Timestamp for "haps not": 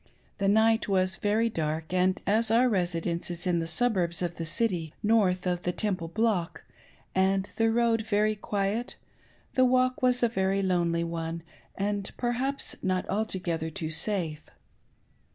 12.31-13.07